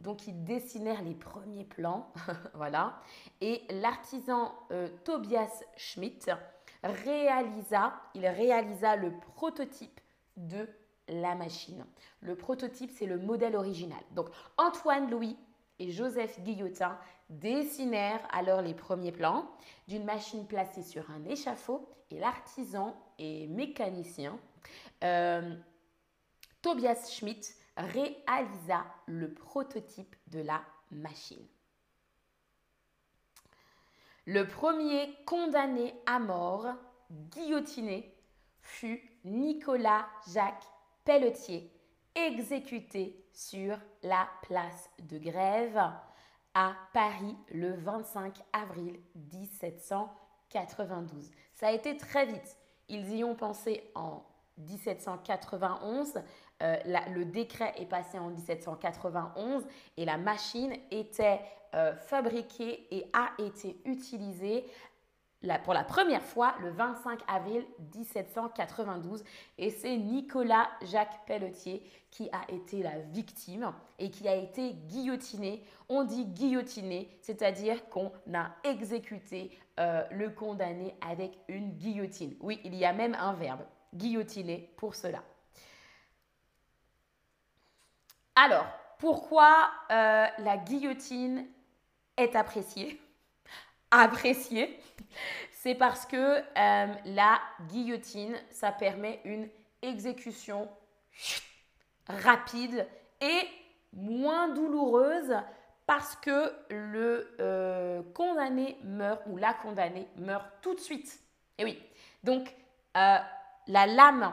Donc 0.00 0.26
ils 0.26 0.42
dessinèrent 0.42 1.02
les 1.02 1.14
premiers 1.14 1.64
plans, 1.64 2.12
voilà. 2.54 3.00
Et 3.40 3.62
l'artisan 3.70 4.52
euh, 4.72 4.88
Tobias 5.04 5.62
Schmidt 5.76 6.28
réalisa, 6.82 7.92
il 8.14 8.26
réalisa 8.26 8.96
le 8.96 9.12
prototype 9.12 10.00
de 10.36 10.68
la 11.06 11.36
machine. 11.36 11.86
Le 12.20 12.34
prototype, 12.34 12.90
c'est 12.90 13.06
le 13.06 13.18
modèle 13.18 13.54
original. 13.54 14.00
Donc 14.10 14.26
Antoine 14.56 15.08
Louis 15.08 15.36
et 15.78 15.92
Joseph 15.92 16.40
Guillotin 16.40 16.98
dessinèrent 17.28 18.26
alors 18.30 18.62
les 18.62 18.74
premiers 18.74 19.12
plans 19.12 19.50
d'une 19.86 20.04
machine 20.04 20.46
placée 20.46 20.82
sur 20.82 21.10
un 21.10 21.24
échafaud 21.24 21.88
et 22.10 22.18
l'artisan 22.18 22.96
et 23.18 23.46
mécanicien 23.48 24.38
euh, 25.04 25.54
Tobias 26.62 27.10
Schmidt 27.10 27.54
réalisa 27.76 28.84
le 29.06 29.32
prototype 29.32 30.16
de 30.26 30.40
la 30.40 30.62
machine. 30.90 31.46
Le 34.26 34.46
premier 34.46 35.16
condamné 35.24 35.94
à 36.06 36.18
mort, 36.18 36.66
guillotiné, 37.10 38.14
fut 38.60 39.00
Nicolas 39.24 40.06
Jacques 40.32 40.66
Pelletier, 41.04 41.72
exécuté 42.14 43.24
sur 43.32 43.78
la 44.02 44.28
place 44.42 44.90
de 44.98 45.18
Grève 45.18 45.80
à 46.54 46.74
Paris 46.92 47.36
le 47.52 47.74
25 47.74 48.34
avril 48.52 49.00
1792. 49.32 51.30
Ça 51.54 51.68
a 51.68 51.72
été 51.72 51.96
très 51.96 52.26
vite. 52.26 52.56
Ils 52.88 53.14
y 53.16 53.24
ont 53.24 53.34
pensé 53.34 53.90
en 53.94 54.22
1791. 54.58 56.14
Euh, 56.62 56.76
le 57.14 57.24
décret 57.24 57.72
est 57.76 57.86
passé 57.86 58.18
en 58.18 58.30
1791 58.30 59.64
et 59.96 60.04
la 60.04 60.18
machine 60.18 60.74
était 60.90 61.40
euh, 61.74 61.94
fabriquée 61.96 62.86
et 62.90 63.08
a 63.12 63.30
été 63.38 63.80
utilisée 63.84 64.64
pour 65.64 65.72
la 65.72 65.84
première 65.84 66.22
fois 66.22 66.54
le 66.60 66.70
25 66.70 67.20
avril 67.28 67.64
1792 67.94 69.22
et 69.58 69.70
c'est 69.70 69.96
Nicolas 69.96 70.68
Jacques 70.82 71.24
Pelletier 71.26 71.82
qui 72.10 72.28
a 72.32 72.52
été 72.52 72.82
la 72.82 72.98
victime 72.98 73.72
et 73.98 74.10
qui 74.10 74.26
a 74.28 74.34
été 74.34 74.72
guillotiné. 74.72 75.62
On 75.88 76.04
dit 76.04 76.24
guillotiné, 76.24 77.16
c'est-à-dire 77.22 77.88
qu'on 77.88 78.10
a 78.34 78.50
exécuté 78.64 79.56
euh, 79.78 80.02
le 80.10 80.30
condamné 80.30 80.96
avec 81.08 81.38
une 81.46 81.70
guillotine. 81.72 82.34
Oui, 82.40 82.60
il 82.64 82.74
y 82.74 82.84
a 82.84 82.92
même 82.92 83.14
un 83.14 83.34
verbe, 83.34 83.60
guillotiner 83.94 84.72
pour 84.76 84.96
cela. 84.96 85.22
Alors, 88.34 88.66
pourquoi 88.98 89.70
euh, 89.90 90.26
la 90.38 90.56
guillotine 90.56 91.46
est 92.16 92.34
appréciée? 92.34 93.00
Appréciée 93.90 94.78
c'est 95.60 95.74
parce 95.74 96.06
que 96.06 96.38
euh, 96.38 96.94
la 97.04 97.40
guillotine, 97.68 98.36
ça 98.50 98.70
permet 98.70 99.20
une 99.24 99.48
exécution 99.82 100.68
rapide 102.08 102.86
et 103.20 103.48
moins 103.92 104.48
douloureuse 104.48 105.34
parce 105.84 106.14
que 106.16 106.52
le 106.70 107.34
euh, 107.40 108.02
condamné 108.14 108.78
meurt 108.84 109.22
ou 109.26 109.36
la 109.36 109.52
condamnée 109.52 110.06
meurt 110.16 110.46
tout 110.62 110.74
de 110.74 110.80
suite. 110.80 111.18
Et 111.58 111.64
oui, 111.64 111.82
donc 112.22 112.54
euh, 112.96 113.18
la 113.66 113.86
lame, 113.86 114.32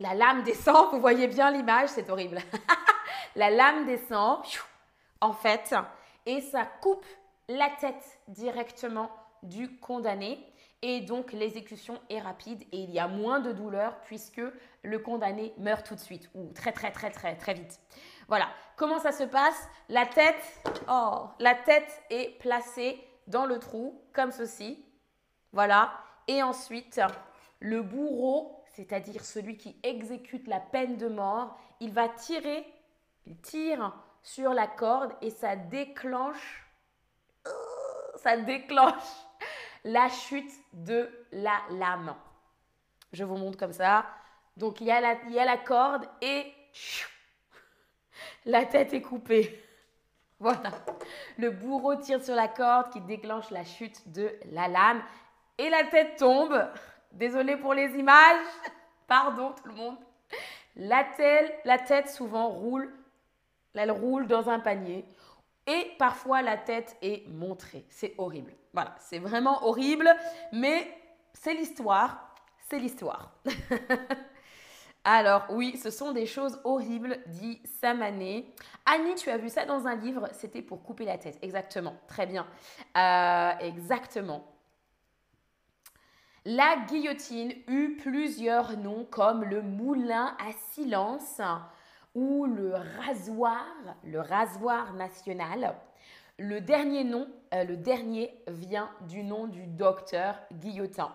la 0.00 0.14
lame 0.14 0.42
descend, 0.42 0.90
vous 0.90 1.00
voyez 1.00 1.28
bien 1.28 1.50
l'image, 1.50 1.90
c'est 1.90 2.08
horrible. 2.08 2.38
la 3.36 3.50
lame 3.50 3.84
descend, 3.84 4.42
en 5.20 5.32
fait, 5.32 5.74
et 6.24 6.40
ça 6.40 6.64
coupe 6.64 7.04
la 7.48 7.70
tête 7.80 8.20
directement 8.28 9.10
du 9.42 9.76
condamné 9.78 10.38
et 10.82 11.00
donc 11.00 11.32
l'exécution 11.32 12.00
est 12.10 12.20
rapide 12.20 12.62
et 12.72 12.78
il 12.78 12.90
y 12.90 12.98
a 12.98 13.08
moins 13.08 13.40
de 13.40 13.52
douleur 13.52 13.98
puisque 14.02 14.42
le 14.82 14.98
condamné 14.98 15.54
meurt 15.58 15.86
tout 15.86 15.94
de 15.94 16.00
suite 16.00 16.30
ou 16.34 16.52
très 16.54 16.72
très 16.72 16.90
très 16.90 17.10
très 17.10 17.36
très 17.36 17.54
vite. 17.54 17.80
Voilà. 18.28 18.48
Comment 18.76 18.98
ça 18.98 19.12
se 19.12 19.24
passe? 19.24 19.68
La 19.88 20.04
tête, 20.04 20.60
oh, 20.88 21.28
la 21.38 21.54
tête 21.54 22.02
est 22.10 22.38
placée 22.38 23.00
dans 23.28 23.46
le 23.46 23.58
trou, 23.58 24.02
comme 24.12 24.32
ceci. 24.32 24.84
Voilà. 25.52 25.92
Et 26.26 26.42
ensuite, 26.42 27.00
le 27.60 27.82
bourreau, 27.82 28.64
c'est-à-dire 28.66 29.24
celui 29.24 29.56
qui 29.56 29.76
exécute 29.82 30.48
la 30.48 30.60
peine 30.60 30.96
de 30.96 31.08
mort, 31.08 31.56
il 31.80 31.92
va 31.92 32.08
tirer, 32.08 32.66
il 33.26 33.36
tire 33.40 33.94
sur 34.22 34.52
la 34.52 34.66
corde 34.66 35.12
et 35.22 35.30
ça 35.30 35.54
déclenche, 35.54 36.63
ça 38.24 38.38
déclenche 38.38 39.04
la 39.84 40.08
chute 40.08 40.50
de 40.72 41.10
la 41.30 41.60
lame. 41.70 42.14
Je 43.12 43.22
vous 43.22 43.36
montre 43.36 43.58
comme 43.58 43.74
ça. 43.74 44.06
Donc 44.56 44.80
il 44.80 44.86
y 44.86 44.90
a 44.90 45.00
la, 45.00 45.14
il 45.26 45.32
y 45.32 45.38
a 45.38 45.44
la 45.44 45.58
corde 45.58 46.08
et 46.22 46.52
la 48.46 48.64
tête 48.64 48.94
est 48.94 49.02
coupée. 49.02 49.62
Voilà. 50.40 50.70
Le 51.36 51.50
bourreau 51.50 51.96
tire 51.96 52.22
sur 52.24 52.34
la 52.34 52.48
corde 52.48 52.90
qui 52.90 53.00
déclenche 53.02 53.50
la 53.50 53.64
chute 53.64 54.10
de 54.10 54.32
la 54.52 54.68
lame 54.68 55.02
et 55.58 55.68
la 55.68 55.84
tête 55.84 56.16
tombe. 56.16 56.58
Désolée 57.12 57.58
pour 57.58 57.74
les 57.74 57.90
images. 57.98 58.46
Pardon 59.06 59.52
tout 59.52 59.68
le 59.68 59.74
monde. 59.74 59.98
La 60.76 61.04
tête, 61.04 61.60
la 61.64 61.78
tête 61.78 62.08
souvent 62.08 62.48
roule, 62.48 62.90
elle 63.74 63.90
roule 63.90 64.26
dans 64.26 64.48
un 64.48 64.60
panier 64.60 65.04
et 65.66 65.92
parfois 65.98 66.42
la 66.42 66.56
tête 66.56 66.96
est 67.02 67.26
montrée. 67.28 67.86
C'est 67.88 68.14
horrible. 68.18 68.52
Voilà, 68.72 68.94
c'est 68.98 69.18
vraiment 69.18 69.64
horrible, 69.64 70.08
mais 70.52 70.86
c'est 71.32 71.54
l'histoire. 71.54 72.34
C'est 72.68 72.78
l'histoire. 72.78 73.32
Alors 75.04 75.44
oui, 75.50 75.76
ce 75.76 75.90
sont 75.90 76.12
des 76.12 76.24
choses 76.24 76.58
horribles, 76.64 77.18
dit 77.26 77.60
Samané. 77.80 78.54
Annie, 78.86 79.14
tu 79.16 79.28
as 79.28 79.36
vu 79.36 79.50
ça 79.50 79.66
dans 79.66 79.86
un 79.86 79.94
livre, 79.96 80.28
c'était 80.32 80.62
pour 80.62 80.82
couper 80.82 81.04
la 81.04 81.18
tête. 81.18 81.38
Exactement, 81.42 81.94
très 82.08 82.26
bien. 82.26 82.46
Euh, 82.96 83.52
exactement. 83.60 84.50
La 86.46 86.76
guillotine 86.88 87.52
eut 87.68 87.96
plusieurs 87.96 88.76
noms 88.78 89.06
comme 89.10 89.44
le 89.44 89.62
moulin 89.62 90.36
à 90.38 90.52
silence 90.72 91.40
ou 92.14 92.46
le 92.46 92.74
rasoir, 92.74 93.66
le 94.04 94.20
rasoir 94.20 94.92
national. 94.94 95.74
Le 96.38 96.60
dernier 96.60 97.04
nom, 97.04 97.28
euh, 97.52 97.64
le 97.64 97.76
dernier 97.76 98.34
vient 98.48 98.90
du 99.08 99.22
nom 99.22 99.46
du 99.46 99.66
docteur 99.66 100.40
Guillotin. 100.52 101.14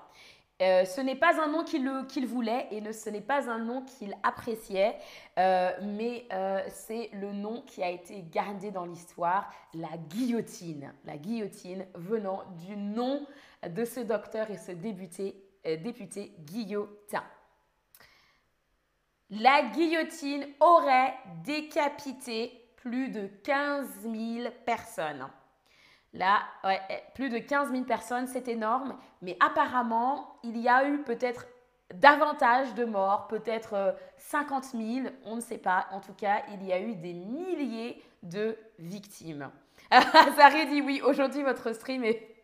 Euh, 0.62 0.84
ce 0.84 1.00
n'est 1.00 1.16
pas 1.16 1.42
un 1.42 1.48
nom 1.48 1.64
qu'il 1.64 2.28
voulait 2.28 2.68
et 2.72 2.92
ce 2.92 3.10
n'est 3.10 3.22
pas 3.22 3.50
un 3.50 3.60
nom 3.60 3.82
qu'il 3.84 4.14
appréciait, 4.24 4.98
euh, 5.38 5.72
mais 5.82 6.26
euh, 6.34 6.62
c'est 6.68 7.10
le 7.14 7.32
nom 7.32 7.62
qui 7.62 7.82
a 7.82 7.90
été 7.90 8.26
gardé 8.30 8.70
dans 8.70 8.84
l'histoire, 8.84 9.50
la 9.74 9.96
guillotine. 10.10 10.92
La 11.06 11.16
guillotine 11.16 11.86
venant 11.96 12.44
du 12.68 12.76
nom 12.76 13.26
de 13.68 13.86
ce 13.86 14.02
docteur 14.02 14.52
et 14.52 14.58
ce 14.58 14.74
député 14.74 16.34
Guillotin. 16.40 17.24
La 19.32 19.62
guillotine 19.64 20.48
aurait 20.60 21.14
décapité 21.44 22.60
plus 22.78 23.10
de 23.10 23.28
15 23.44 23.88
000 24.02 24.50
personnes. 24.66 25.28
Là, 26.14 26.40
eh, 26.66 26.78
plus 27.14 27.30
de 27.30 27.38
15 27.38 27.72
000 27.72 27.84
personnes, 27.84 28.26
c'est 28.26 28.48
énorme. 28.48 28.98
Mais 29.22 29.38
apparemment, 29.40 30.40
il 30.44 30.58
y 30.58 30.68
a 30.68 30.88
eu 30.88 31.04
peut-être 31.04 31.46
davantage 31.94 32.74
de 32.74 32.86
morts, 32.86 33.28
peut-être 33.28 33.96
50 34.18 34.64
euh, 34.74 35.02
000, 35.04 35.08
on 35.26 35.36
ne 35.36 35.42
sait 35.42 35.58
pas. 35.60 35.88
En 35.92 36.00
tout 36.00 36.14
cas, 36.14 36.44
il 36.52 36.66
y 36.66 36.74
a 36.74 36.80
eu 36.80 36.96
des 36.96 37.14
milliers 37.14 38.04
de 38.24 38.58
victimes. 38.80 39.52
Zari 40.36 40.68
dit 40.68 40.82
oui, 40.82 41.02
aujourd'hui 41.04 41.44
votre 41.44 41.74
stream 41.74 42.04
est 42.04 42.36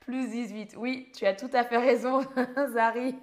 plus 0.00 0.28
18. 0.28 0.74
Oui, 0.78 1.10
tu 1.14 1.26
as 1.26 1.34
tout 1.34 1.50
à 1.52 1.64
fait 1.64 1.78
raison, 1.78 2.22
Zari. 2.72 3.14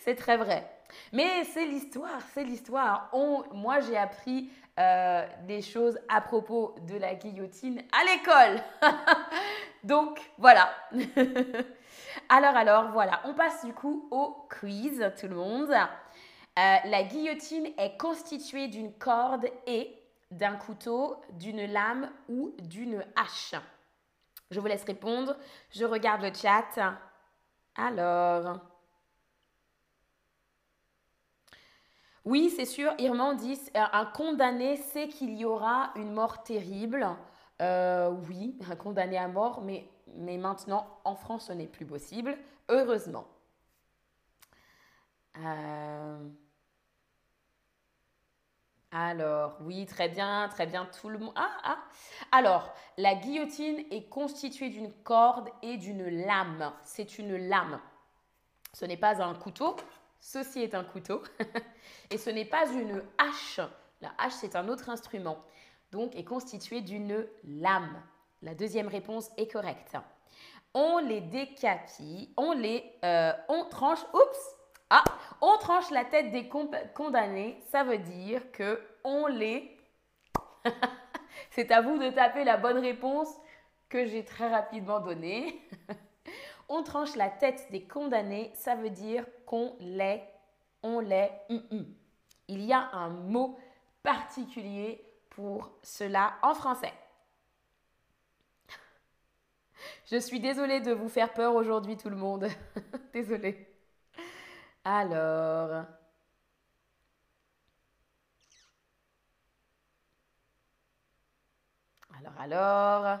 c'est 0.00 0.14
très 0.14 0.36
vrai. 0.36 0.77
Mais 1.12 1.44
c'est 1.44 1.66
l'histoire, 1.66 2.20
c'est 2.34 2.44
l'histoire. 2.44 3.10
moi, 3.52 3.80
j'ai 3.80 3.96
appris 3.96 4.50
euh, 4.78 5.26
des 5.46 5.62
choses 5.62 5.98
à 6.08 6.20
propos 6.20 6.74
de 6.86 6.96
la 6.96 7.14
guillotine 7.14 7.82
à 7.92 8.04
l'école. 8.04 8.62
Donc 9.84 10.20
voilà. 10.38 10.70
alors 12.28 12.56
alors 12.56 12.90
voilà, 12.92 13.20
on 13.24 13.34
passe 13.34 13.64
du 13.64 13.72
coup 13.72 14.06
au 14.10 14.46
quiz 14.60 15.12
tout 15.18 15.26
le 15.26 15.34
monde. 15.34 15.70
Euh, 15.70 16.76
la 16.84 17.02
guillotine 17.02 17.68
est 17.76 17.96
constituée 17.98 18.68
d'une 18.68 18.92
corde 18.92 19.46
et 19.66 19.96
d'un 20.30 20.56
couteau, 20.56 21.16
d'une 21.32 21.66
lame 21.66 22.10
ou 22.28 22.54
d'une 22.60 23.04
hache. 23.16 23.54
Je 24.50 24.60
vous 24.60 24.66
laisse 24.66 24.84
répondre. 24.84 25.36
Je 25.70 25.84
regarde 25.84 26.22
le 26.22 26.32
chat. 26.32 26.96
Alors. 27.74 28.60
Oui, 32.28 32.50
c'est 32.54 32.66
sûr, 32.66 32.92
Irman 32.98 33.34
dit, 33.36 33.58
euh, 33.74 33.80
un 33.90 34.04
condamné 34.04 34.76
sait 34.76 35.08
qu'il 35.08 35.34
y 35.38 35.46
aura 35.46 35.92
une 35.96 36.12
mort 36.12 36.42
terrible. 36.42 37.08
Euh, 37.62 38.10
oui, 38.28 38.54
un 38.70 38.76
condamné 38.76 39.16
à 39.16 39.28
mort, 39.28 39.62
mais, 39.62 39.88
maintenant, 40.36 40.86
en 41.04 41.14
France, 41.16 41.46
ce 41.46 41.54
n'est 41.54 41.66
plus 41.66 41.86
possible, 41.86 42.36
heureusement. 42.68 43.26
Euh, 45.38 46.28
alors, 48.92 49.56
oui, 49.62 49.86
très 49.86 50.10
bien, 50.10 50.50
très 50.50 50.66
bien, 50.66 50.86
tout 51.00 51.08
le 51.08 51.18
monde. 51.18 51.32
Ah, 51.34 51.56
ah. 51.64 51.78
Alors, 52.30 52.74
la 52.98 53.14
guillotine 53.14 53.86
est 53.90 54.06
constituée 54.10 54.68
d'une 54.68 54.92
corde 55.02 55.48
et 55.62 55.78
d'une 55.78 56.06
lame. 56.26 56.74
C'est 56.82 57.18
une 57.18 57.48
lame. 57.48 57.80
Ce 58.74 58.84
n'est 58.84 58.98
pas 58.98 59.22
un 59.22 59.34
couteau, 59.34 59.76
Ceci 60.20 60.62
est 60.62 60.74
un 60.74 60.84
couteau 60.84 61.22
et 62.10 62.18
ce 62.18 62.30
n'est 62.30 62.44
pas 62.44 62.66
une 62.66 63.02
hache. 63.18 63.60
La 64.00 64.12
hache, 64.18 64.34
c'est 64.34 64.56
un 64.56 64.68
autre 64.68 64.90
instrument, 64.90 65.38
donc 65.90 66.14
est 66.16 66.24
constitué 66.24 66.80
d'une 66.80 67.26
lame. 67.44 68.02
La 68.42 68.54
deuxième 68.54 68.88
réponse 68.88 69.30
est 69.36 69.50
correcte. 69.50 69.96
On 70.74 70.98
les 70.98 71.20
décapite, 71.20 72.30
on 72.36 72.52
les, 72.52 72.84
euh, 73.04 73.32
on 73.48 73.64
tranche, 73.64 74.02
oups, 74.12 74.56
ah, 74.90 75.04
on 75.40 75.56
tranche 75.58 75.90
la 75.90 76.04
tête 76.04 76.30
des 76.30 76.48
condamnés. 76.48 77.62
Ça 77.70 77.84
veut 77.84 77.98
dire 77.98 78.52
que 78.52 78.80
on 79.04 79.26
les, 79.26 79.76
c'est 81.50 81.70
à 81.70 81.80
vous 81.80 81.98
de 81.98 82.10
taper 82.10 82.44
la 82.44 82.56
bonne 82.56 82.78
réponse 82.78 83.28
que 83.88 84.04
j'ai 84.06 84.24
très 84.24 84.48
rapidement 84.48 85.00
donnée. 85.00 85.60
on 86.68 86.82
tranche 86.82 87.16
la 87.16 87.30
tête 87.30 87.66
des 87.70 87.82
condamnés, 87.82 88.52
ça 88.54 88.74
veut 88.74 88.90
dire 88.90 89.24
qu'on 89.46 89.74
les, 89.80 90.22
on 90.82 91.00
les. 91.00 91.30
Il 92.48 92.62
y 92.64 92.72
a 92.72 92.90
un 92.92 93.08
mot 93.08 93.58
particulier 94.02 95.04
pour 95.30 95.70
cela 95.82 96.34
en 96.42 96.54
français. 96.54 96.92
Je 100.10 100.16
suis 100.16 100.40
désolée 100.40 100.80
de 100.80 100.92
vous 100.92 101.08
faire 101.08 101.32
peur 101.32 101.54
aujourd'hui 101.54 101.96
tout 101.96 102.10
le 102.10 102.16
monde. 102.16 102.48
désolée. 103.12 103.66
Alors... 104.84 105.84
Alors, 112.16 112.40
alors... 112.40 113.20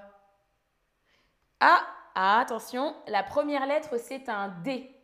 Ah 1.60 1.97
attention, 2.18 2.96
la 3.06 3.22
première 3.22 3.66
lettre, 3.66 3.96
c'est 3.98 4.28
un 4.28 4.48
D. 4.48 4.94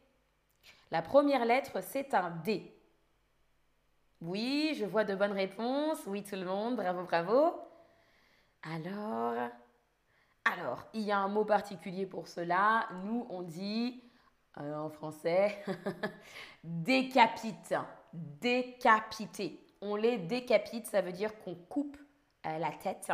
La 0.91 1.03
première 1.03 1.45
lettre, 1.45 1.81
c'est 1.83 2.15
un 2.15 2.31
D. 2.31 2.75
Oui, 4.21 4.75
je 4.79 4.85
vois 4.85 5.05
de 5.05 5.15
bonnes 5.15 5.33
réponses. 5.33 5.99
Oui, 6.07 6.23
tout 6.23 6.37
le 6.37 6.45
monde. 6.45 6.77
Bravo, 6.77 7.05
bravo. 7.05 7.61
Alors, 8.63 9.51
alors, 10.45 10.87
il 10.95 11.03
y 11.03 11.13
a 11.13 11.19
un 11.19 11.29
mot 11.29 11.45
particulier 11.45 12.07
pour 12.07 12.29
cela. 12.29 12.89
Nous, 13.05 13.27
on 13.29 13.43
dit 13.43 14.03
euh, 14.59 14.77
en 14.77 14.89
français 14.89 15.63
décapite. 16.65 17.75
Décapité. 18.13 19.67
On 19.81 19.97
les 19.97 20.19
décapite, 20.19 20.87
ça 20.87 21.03
veut 21.03 21.13
dire 21.13 21.39
qu'on 21.41 21.55
coupe 21.55 21.99
euh, 22.47 22.59
la 22.59 22.71
tête. 22.71 23.13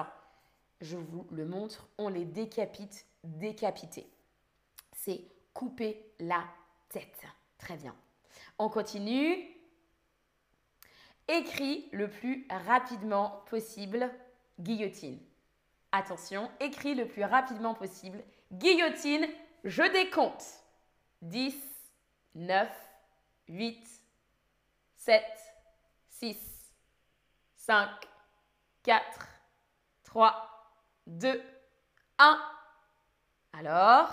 Je 0.80 0.96
vous 0.96 1.26
le 1.30 1.44
montre. 1.44 1.88
On 1.98 2.08
les 2.08 2.24
décapite 2.24 3.06
décapiter. 3.24 4.10
C'est 4.92 5.24
couper 5.54 6.14
la 6.18 6.44
tête. 6.88 7.24
Très 7.58 7.76
bien. 7.76 7.94
On 8.58 8.68
continue. 8.68 9.48
Écris 11.28 11.88
le 11.92 12.10
plus 12.10 12.46
rapidement 12.50 13.44
possible 13.48 14.10
guillotine. 14.58 15.20
Attention, 15.92 16.50
écris 16.60 16.94
le 16.94 17.06
plus 17.06 17.24
rapidement 17.24 17.74
possible 17.74 18.22
guillotine. 18.52 19.26
Je 19.64 19.82
décompte. 19.92 20.44
10, 21.22 21.54
9, 22.34 22.68
8, 23.48 24.02
7, 24.96 25.22
6, 26.08 26.72
5, 27.56 27.88
4, 28.82 29.28
3, 30.04 30.74
2, 31.06 31.42
1. 32.18 32.59
Alors? 33.52 34.08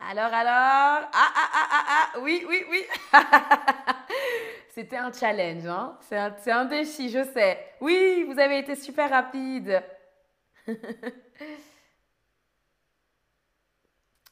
Alors, 0.00 0.32
alors? 0.34 1.08
Ah, 1.12 1.14
ah, 1.34 1.50
ah, 1.54 1.68
ah, 1.70 1.84
ah 2.14 2.18
Oui, 2.20 2.44
oui, 2.48 2.64
oui 2.70 2.84
C'était 4.74 4.96
un 4.96 5.12
challenge, 5.12 5.66
hein? 5.66 5.96
C'est 6.00 6.18
un, 6.18 6.34
un 6.46 6.64
défi, 6.64 7.10
je 7.10 7.22
sais. 7.24 7.58
Oui, 7.80 8.24
vous 8.26 8.38
avez 8.38 8.58
été 8.58 8.74
super 8.74 9.10
rapide. 9.10 9.82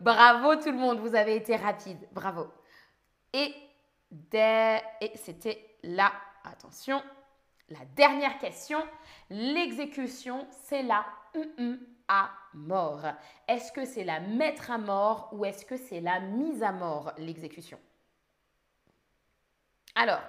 Bravo 0.00 0.56
tout 0.56 0.70
le 0.70 0.78
monde, 0.78 1.00
vous 1.00 1.14
avez 1.14 1.36
été 1.36 1.56
rapide. 1.56 2.08
Bravo. 2.12 2.48
Et, 3.32 3.54
et 4.32 5.12
c'était 5.16 5.76
là, 5.82 6.12
attention, 6.44 7.02
la 7.68 7.84
dernière 7.94 8.38
question. 8.38 8.82
L'exécution, 9.30 10.46
c'est 10.50 10.82
la 10.82 11.04
à 12.08 12.28
mort. 12.54 13.04
Est-ce 13.46 13.70
que 13.70 13.84
c'est 13.84 14.02
la 14.02 14.18
mettre 14.18 14.72
à 14.72 14.78
mort 14.78 15.28
ou 15.32 15.44
est-ce 15.44 15.64
que 15.64 15.76
c'est 15.76 16.00
la 16.00 16.18
mise 16.18 16.60
à 16.60 16.72
mort, 16.72 17.12
l'exécution? 17.18 17.78
Alors, 19.94 20.22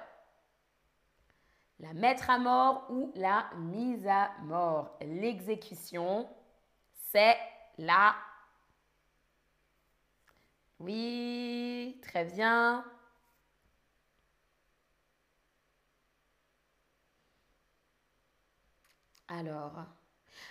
la 1.80 1.94
mettre 1.94 2.30
à 2.30 2.38
mort 2.38 2.86
ou 2.92 3.12
la 3.16 3.50
mise 3.58 4.08
à 4.08 4.30
mort. 4.44 4.96
L'exécution, 5.02 6.30
c'est 7.12 7.36
la... 7.78 8.16
Oui, 10.80 12.00
très 12.02 12.26
bien. 12.26 12.84
Alors... 19.28 19.74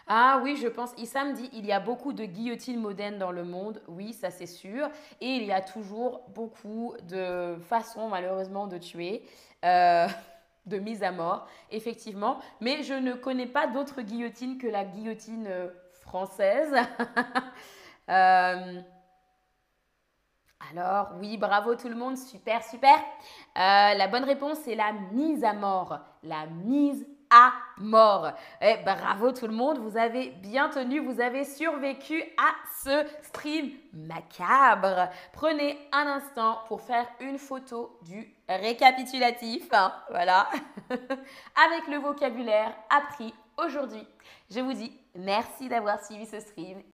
Ah 0.06 0.40
oui, 0.42 0.56
je 0.56 0.66
pense, 0.68 0.92
Issam 0.98 1.34
dit, 1.34 1.48
il 1.52 1.64
y 1.66 1.72
a 1.72 1.80
beaucoup 1.80 2.12
de 2.12 2.24
guillotines 2.24 2.80
modernes 2.80 3.18
dans 3.18 3.30
le 3.32 3.44
monde. 3.44 3.80
Oui, 3.88 4.12
ça 4.12 4.30
c'est 4.30 4.46
sûr. 4.46 4.88
Et 5.20 5.36
il 5.36 5.44
y 5.44 5.52
a 5.52 5.60
toujours 5.60 6.22
beaucoup 6.30 6.94
de 7.08 7.56
façons, 7.68 8.08
malheureusement, 8.08 8.66
de 8.66 8.78
tuer. 8.78 9.24
Euh, 9.64 10.08
de 10.66 10.78
mise 10.78 11.02
à 11.02 11.12
mort, 11.12 11.46
effectivement. 11.70 12.38
Mais 12.60 12.82
je 12.82 12.94
ne 12.94 13.14
connais 13.14 13.46
pas 13.46 13.66
d'autres 13.66 14.02
guillotines 14.02 14.58
que 14.58 14.66
la 14.66 14.84
guillotine 14.84 15.46
euh, 15.48 15.68
Euh, 18.08 18.80
alors, 20.72 21.10
oui, 21.20 21.36
bravo 21.36 21.76
tout 21.76 21.88
le 21.88 21.94
monde, 21.94 22.18
super, 22.18 22.60
super. 22.64 22.96
Euh, 23.56 23.94
la 23.94 24.08
bonne 24.08 24.24
réponse, 24.24 24.58
c'est 24.64 24.74
la 24.74 24.90
mise 25.12 25.44
à 25.44 25.52
mort. 25.52 26.00
La 26.24 26.46
mise 26.46 27.06
à 27.30 27.52
mort. 27.78 28.32
Et 28.60 28.76
eh, 28.80 28.84
bravo 28.84 29.30
tout 29.32 29.46
le 29.46 29.54
monde, 29.54 29.78
vous 29.78 29.96
avez 29.96 30.30
bien 30.30 30.68
tenu, 30.68 30.98
vous 30.98 31.20
avez 31.20 31.44
survécu 31.44 32.20
à 32.36 32.50
ce 32.82 33.06
stream 33.22 33.70
macabre. 33.92 35.08
Prenez 35.32 35.78
un 35.92 36.06
instant 36.06 36.58
pour 36.66 36.82
faire 36.82 37.06
une 37.20 37.38
photo 37.38 37.98
du 38.02 38.34
récapitulatif, 38.48 39.68
hein, 39.72 39.92
voilà, 40.10 40.48
avec 40.90 41.86
le 41.88 41.98
vocabulaire 41.98 42.74
appris 42.90 43.32
aujourd'hui. 43.64 44.06
Je 44.50 44.60
vous 44.60 44.72
dis 44.72 44.92
merci 45.14 45.68
d'avoir 45.68 46.04
suivi 46.04 46.26
ce 46.26 46.40
stream 46.40 46.82